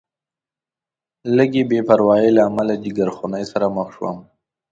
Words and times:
لږې 1.35 1.63
بې 1.69 1.79
پروایۍ 1.89 2.29
له 2.37 2.41
امله 2.49 2.73
جیګرخونۍ 2.83 3.43
سره 3.51 3.65
مخ 3.75 3.87
شوم. 3.95 4.17